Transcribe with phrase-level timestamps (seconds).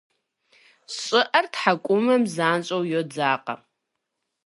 [0.97, 3.55] Щӏыӏэр тхьэкӏумэм занщӏэу йодзакъэ.